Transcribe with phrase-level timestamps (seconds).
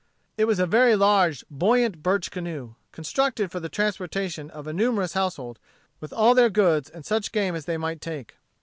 [0.35, 5.13] It was a very large buoyant birch canoe, constructed for the transportation of a numerous
[5.13, 5.59] household,
[5.99, 8.33] with all their goods, and such game as they might take.